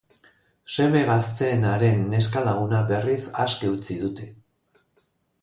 Seme 0.75 1.01
gazteenaren 1.09 2.01
neska-laguna, 2.15 2.81
berriz, 2.93 3.19
aske 3.45 3.71
utzi 3.77 4.01
dute. 4.07 4.33